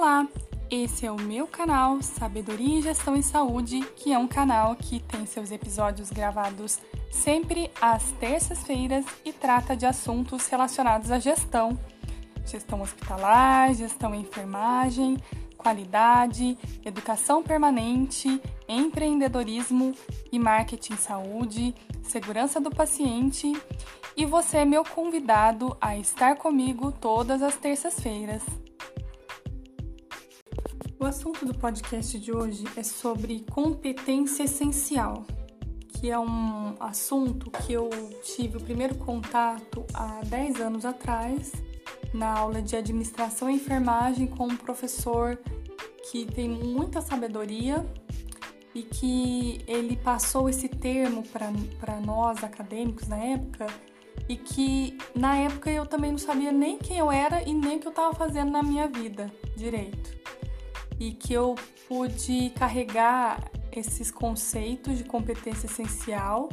[0.00, 0.28] Olá,
[0.70, 5.00] esse é o meu canal Sabedoria em Gestão em Saúde, que é um canal que
[5.00, 6.78] tem seus episódios gravados
[7.10, 11.76] sempre às terças-feiras e trata de assuntos relacionados à gestão,
[12.46, 15.16] gestão hospitalar, gestão em enfermagem,
[15.56, 19.92] qualidade, educação permanente, empreendedorismo
[20.30, 23.52] e marketing saúde, segurança do paciente.
[24.16, 28.44] E você é meu convidado a estar comigo todas as terças-feiras.
[31.00, 35.24] O assunto do podcast de hoje é sobre competência essencial,
[35.86, 37.88] que é um assunto que eu
[38.34, 41.52] tive o primeiro contato há 10 anos atrás,
[42.12, 45.38] na aula de administração e enfermagem, com um professor
[46.10, 47.86] que tem muita sabedoria
[48.74, 51.22] e que ele passou esse termo
[51.80, 53.68] para nós acadêmicos na época
[54.28, 57.80] e que na época eu também não sabia nem quem eu era e nem o
[57.80, 60.18] que eu estava fazendo na minha vida direito
[60.98, 61.54] e que eu
[61.88, 66.48] pude carregar esses conceitos de competência essencial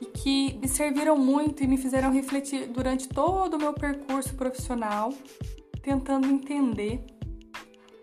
[0.00, 5.12] e que me serviram muito e me fizeram refletir durante todo o meu percurso profissional,
[5.82, 7.04] tentando entender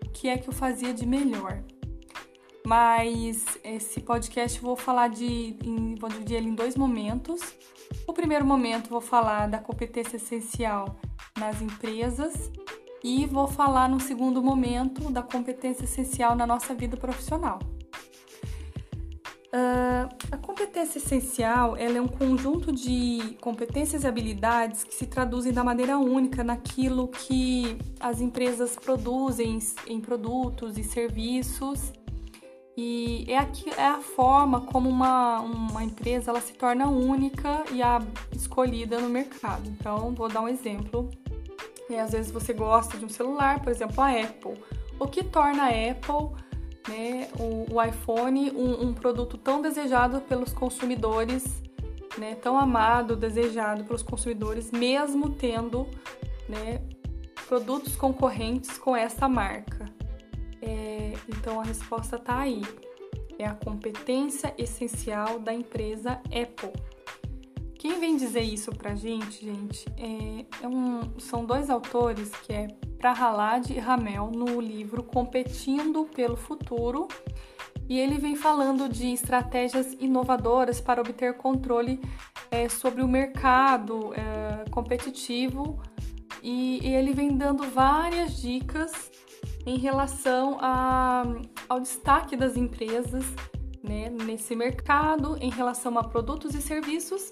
[0.04, 1.62] o que é que eu fazia de melhor.
[2.66, 5.56] Mas esse podcast vou falar de.
[5.98, 7.40] vou dividir ele em dois momentos.
[8.06, 11.00] O primeiro momento vou falar da competência essencial
[11.38, 12.50] nas empresas
[13.02, 17.58] e vou falar no segundo momento da competência essencial na nossa vida profissional.
[19.48, 25.54] Uh, a competência essencial ela é um conjunto de competências e habilidades que se traduzem
[25.54, 31.92] da maneira única naquilo que as empresas produzem em produtos e serviços
[32.80, 37.82] e é, aqui, é a forma como uma, uma empresa ela se torna única e
[37.82, 39.68] a escolhida no mercado.
[39.68, 41.10] Então, vou dar um exemplo
[41.88, 44.54] e às vezes você gosta de um celular, por exemplo, a Apple.
[44.98, 46.36] O que torna a Apple,
[46.88, 51.44] né, o, o iPhone, um, um, produto tão desejado pelos consumidores,
[52.18, 55.86] né, tão amado, desejado pelos consumidores, mesmo tendo
[56.48, 56.82] né,
[57.46, 59.86] produtos concorrentes com essa marca?
[60.60, 62.62] É, então a resposta está aí.
[63.38, 66.72] É a competência essencial da empresa Apple.
[67.78, 72.66] Quem vem dizer isso pra gente, gente, é, é um, são dois autores que é
[72.98, 77.06] Prahalad e Ramel no livro Competindo pelo Futuro.
[77.88, 82.00] E ele vem falando de estratégias inovadoras para obter controle
[82.50, 85.80] é, sobre o mercado é, competitivo
[86.42, 89.10] e, e, ele vem dando várias dicas
[89.64, 91.22] em relação a,
[91.68, 93.24] ao destaque das empresas
[93.82, 97.30] né, nesse mercado, em relação a produtos e serviços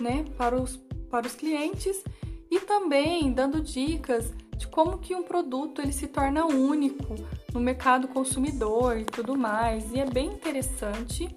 [0.00, 0.76] né, para os,
[1.10, 2.02] para os clientes
[2.50, 7.14] e também dando dicas de como que um produto ele se torna único
[7.52, 9.92] no mercado consumidor e tudo mais.
[9.92, 11.28] E é bem interessante.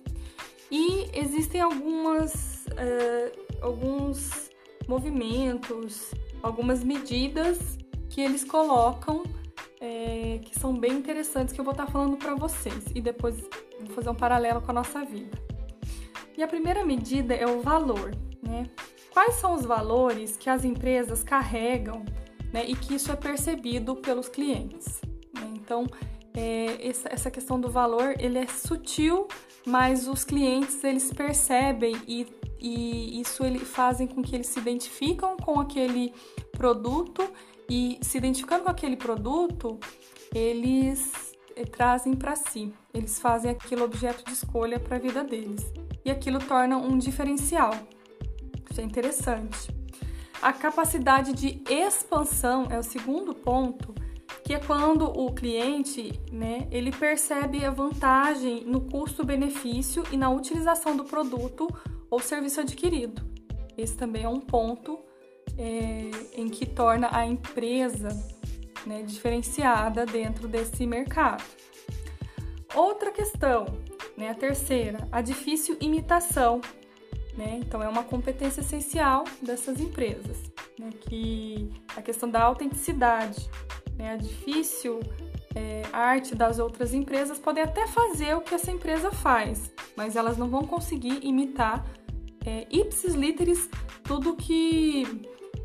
[0.72, 3.32] E existem algumas, é,
[3.62, 4.50] alguns
[4.88, 7.60] movimentos, algumas medidas
[8.10, 9.24] que eles colocam
[9.80, 13.40] é, que são bem interessantes que eu vou estar falando para vocês e depois
[13.80, 15.38] vou fazer um paralelo com a nossa vida.
[16.38, 18.12] E a primeira medida é o valor.
[18.42, 18.70] Né?
[19.12, 22.06] Quais são os valores que as empresas carregam
[22.54, 25.02] né, e que isso é percebido pelos clientes?
[25.34, 25.54] Né?
[25.56, 25.86] Então,
[26.34, 29.28] é, essa questão do valor ele é sutil,
[29.66, 32.28] mas os clientes eles percebem e,
[32.60, 36.14] e isso ele fazem com que eles se identificam com aquele
[36.52, 37.30] produto
[37.70, 39.80] e se identificando com aquele produto,
[40.34, 45.72] eles eh, trazem para si, eles fazem aquilo objeto de escolha para a vida deles
[46.04, 47.72] e aquilo torna um diferencial.
[48.80, 49.70] É interessante.
[50.42, 53.94] A capacidade de expansão é o segundo ponto,
[54.42, 60.96] que é quando o cliente, né, ele percebe a vantagem no custo-benefício e na utilização
[60.96, 61.68] do produto
[62.10, 63.22] ou serviço adquirido.
[63.78, 64.98] Esse também é um ponto
[65.58, 68.08] é, em que torna a empresa
[68.86, 71.44] né, diferenciada dentro desse mercado.
[72.74, 73.66] Outra questão,
[74.16, 76.62] né, a terceira, a difícil imitação
[77.40, 77.58] né?
[77.58, 80.38] Então, é uma competência essencial dessas empresas,
[80.78, 80.90] né?
[81.00, 83.50] que a questão da autenticidade,
[83.96, 84.12] né?
[84.12, 85.00] a difícil
[85.56, 90.38] é, arte das outras empresas podem até fazer o que essa empresa faz, mas elas
[90.38, 91.86] não vão conseguir imitar
[92.46, 93.70] é, ipsis literis
[94.04, 95.06] tudo que,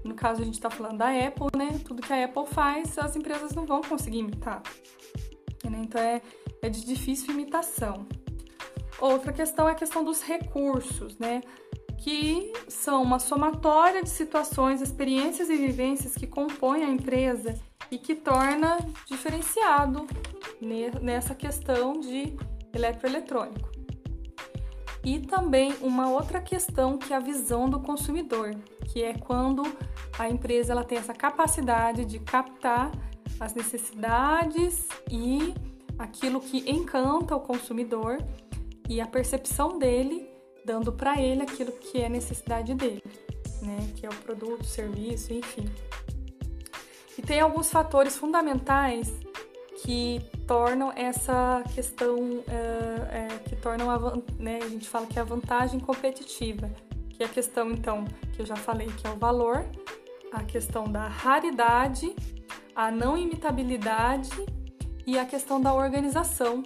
[0.04, 1.80] no caso a gente está falando da Apple, né?
[1.84, 4.62] Tudo que a Apple faz, as empresas não vão conseguir imitar.
[5.64, 5.80] Né?
[5.82, 6.22] Então é,
[6.62, 8.06] é de difícil imitação.
[9.00, 11.42] Outra questão é a questão dos recursos, né?
[12.04, 17.54] Que são uma somatória de situações, experiências e vivências que compõem a empresa
[17.90, 20.06] e que torna diferenciado
[21.00, 22.36] nessa questão de
[22.74, 23.70] eletroeletrônico.
[25.02, 28.54] E também uma outra questão que é a visão do consumidor,
[28.92, 29.62] que é quando
[30.18, 32.92] a empresa ela tem essa capacidade de captar
[33.40, 35.54] as necessidades e
[35.98, 38.18] aquilo que encanta o consumidor
[38.90, 40.33] e a percepção dele,
[40.64, 43.02] dando para ele aquilo que é necessidade dele,
[43.62, 43.92] né?
[43.96, 45.68] Que é o produto, serviço, enfim.
[47.16, 49.12] E tem alguns fatores fundamentais
[49.84, 55.22] que tornam essa questão, é, é, que tornam a, né, a gente fala que é
[55.22, 56.70] a vantagem competitiva,
[57.10, 59.64] que é a questão, então, que eu já falei, que é o valor,
[60.32, 62.14] a questão da raridade,
[62.74, 64.30] a não imitabilidade
[65.06, 66.62] e a questão da organização.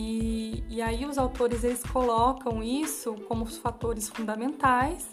[0.00, 5.08] E, e aí os autores eles colocam isso como os fatores fundamentais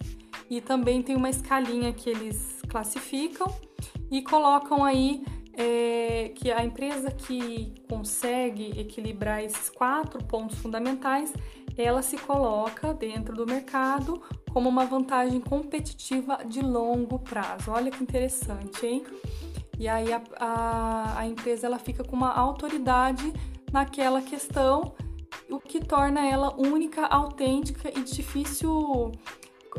[0.47, 3.51] e também tem uma escalinha que eles classificam
[4.11, 11.33] e colocam aí é, que a empresa que consegue equilibrar esses quatro pontos fundamentais,
[11.75, 14.21] ela se coloca dentro do mercado
[14.53, 17.71] como uma vantagem competitiva de longo prazo.
[17.71, 19.03] Olha que interessante, hein?
[19.79, 23.33] E aí a, a, a empresa ela fica com uma autoridade
[23.75, 24.95] naquela questão,
[25.49, 29.11] o que torna ela única, autêntica e difícil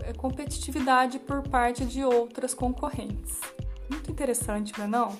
[0.02, 3.40] é, competitividade por parte de outras concorrentes.
[3.88, 5.18] Muito interessante, não é não?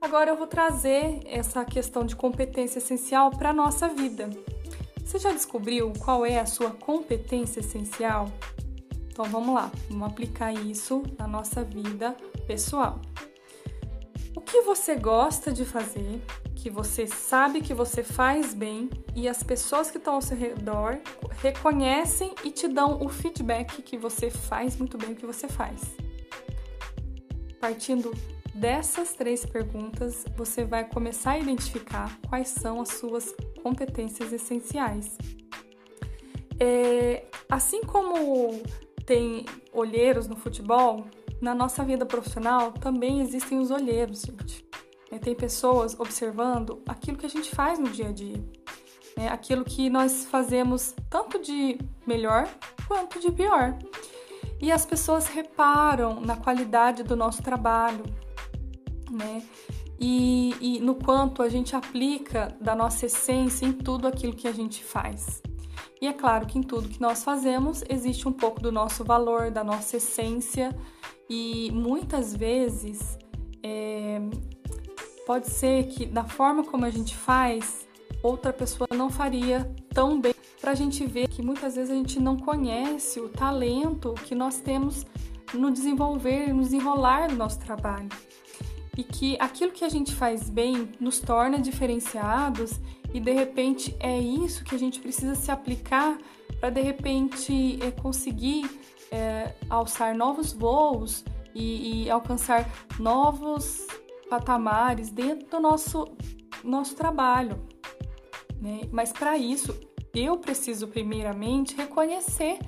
[0.00, 4.28] Agora eu vou trazer essa questão de competência essencial para a nossa vida.
[5.04, 8.28] Você já descobriu qual é a sua competência essencial?
[9.08, 13.00] Então vamos lá, vamos aplicar isso na nossa vida pessoal.
[14.34, 16.20] O que você gosta de fazer,
[16.64, 20.98] que você sabe que você faz bem e as pessoas que estão ao seu redor
[21.42, 25.94] reconhecem e te dão o feedback que você faz muito bem o que você faz.
[27.60, 28.14] Partindo
[28.54, 35.18] dessas três perguntas, você vai começar a identificar quais são as suas competências essenciais.
[36.58, 38.62] É, assim como
[39.04, 41.04] tem olheiros no futebol,
[41.42, 44.63] na nossa vida profissional também existem os olheiros, gente.
[45.14, 48.44] É, tem pessoas observando aquilo que a gente faz no dia a dia,
[49.16, 52.48] é, aquilo que nós fazemos tanto de melhor
[52.88, 53.78] quanto de pior.
[54.60, 58.02] E as pessoas reparam na qualidade do nosso trabalho,
[59.08, 59.40] né?
[60.00, 64.52] E, e no quanto a gente aplica da nossa essência em tudo aquilo que a
[64.52, 65.40] gente faz.
[66.00, 69.52] E é claro que em tudo que nós fazemos existe um pouco do nosso valor,
[69.52, 70.76] da nossa essência,
[71.30, 73.16] e muitas vezes
[73.62, 74.20] é,
[75.26, 77.86] pode ser que da forma como a gente faz,
[78.22, 80.34] outra pessoa não faria tão bem.
[80.60, 84.60] Para a gente ver que muitas vezes a gente não conhece o talento que nós
[84.60, 85.04] temos
[85.52, 88.08] no desenvolver, no desenrolar do nosso trabalho
[88.96, 92.80] e que aquilo que a gente faz bem nos torna diferenciados
[93.12, 96.16] e de repente é isso que a gente precisa se aplicar
[96.60, 98.80] para de repente é, conseguir
[99.10, 101.24] é, alçar novos voos
[101.54, 102.68] e, e, alcançar
[102.98, 103.86] novos
[104.28, 106.06] patamares dentro do nosso,
[106.62, 107.66] nosso trabalho.
[108.60, 108.82] Né?
[108.90, 109.78] Mas para isso
[110.14, 112.58] eu preciso primeiramente reconhecer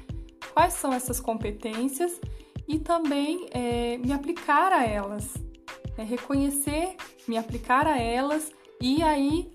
[0.53, 2.21] quais são essas competências
[2.67, 5.35] e também é, me aplicar a elas
[5.97, 6.97] é reconhecer,
[7.27, 9.51] me aplicar a elas e aí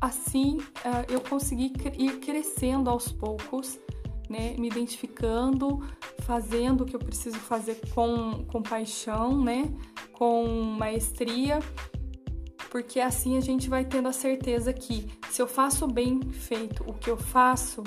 [0.00, 3.78] assim é, eu consegui ir crescendo aos poucos,
[4.28, 5.80] né, me identificando,
[6.22, 9.72] fazendo o que eu preciso fazer com, com paixão, né,
[10.18, 11.60] com maestria,
[12.70, 16.92] porque assim a gente vai tendo a certeza que se eu faço bem feito o
[16.92, 17.84] que eu faço,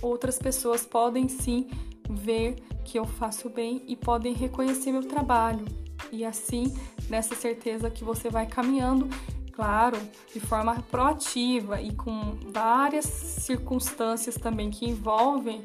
[0.00, 1.66] outras pessoas podem sim
[2.08, 2.54] ver
[2.84, 5.64] que eu faço bem e podem reconhecer meu trabalho.
[6.12, 6.72] E assim
[7.10, 9.08] nessa certeza que você vai caminhando,
[9.50, 9.98] claro,
[10.32, 15.64] de forma proativa e com várias circunstâncias também que envolvem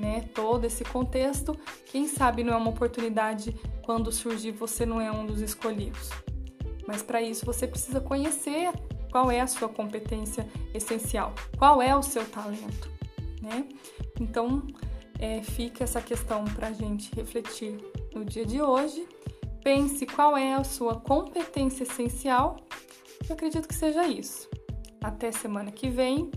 [0.00, 1.56] né, todo esse contexto.
[1.86, 6.10] Quem sabe não é uma oportunidade quando surgir você não é um dos escolhidos.
[6.86, 8.72] Mas para isso você precisa conhecer
[9.10, 12.90] qual é a sua competência essencial, qual é o seu talento,
[13.42, 13.66] né?
[14.20, 14.62] Então
[15.18, 17.76] é, fica essa questão para a gente refletir
[18.14, 19.06] no dia de hoje
[19.62, 22.56] Pense qual é a sua competência essencial.
[23.28, 24.48] Eu acredito que seja isso.
[25.02, 26.30] Até semana que vem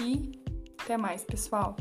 [0.00, 0.32] e
[0.78, 1.76] até mais, pessoal.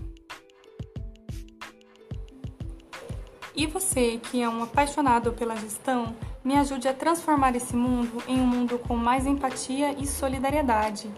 [3.55, 8.39] E você, que é um apaixonado pela gestão, me ajude a transformar esse mundo em
[8.39, 11.09] um mundo com mais empatia e solidariedade.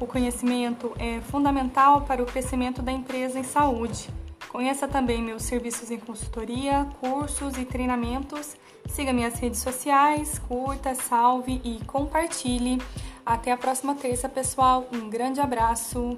[0.00, 4.08] O conhecimento é fundamental para o crescimento da empresa em saúde
[4.54, 8.56] Conheça também meus serviços em consultoria, cursos e treinamentos.
[8.86, 12.80] Siga minhas redes sociais, curta, salve e compartilhe.
[13.26, 14.86] Até a próxima terça, pessoal.
[14.92, 16.16] Um grande abraço.